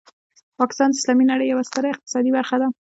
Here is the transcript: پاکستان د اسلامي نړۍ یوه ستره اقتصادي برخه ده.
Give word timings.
پاکستان 0.59 0.89
د 0.91 0.95
اسلامي 0.99 1.25
نړۍ 1.31 1.45
یوه 1.47 1.67
ستره 1.69 1.87
اقتصادي 1.93 2.31
برخه 2.37 2.55
ده. 2.61 2.67